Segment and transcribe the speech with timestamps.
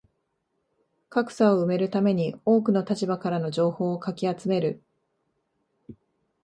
[1.09, 4.81] 格差を埋めるために多くの立場からの情報をかき集める